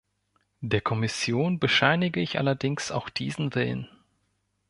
Der 0.61 0.81
Kommission 0.81 1.59
bescheinige 1.59 2.21
ich 2.21 2.39
allerdings 2.39 2.89
auch 2.89 3.07
diesen 3.07 3.53
Willen. 3.53 3.87